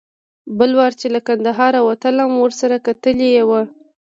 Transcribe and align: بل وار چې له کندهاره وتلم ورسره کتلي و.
بل 0.57 0.71
وار 0.77 0.93
چې 0.99 1.07
له 1.15 1.19
کندهاره 1.27 1.79
وتلم 1.87 2.31
ورسره 2.43 2.77
کتلي 2.87 3.29
و. 3.49 3.51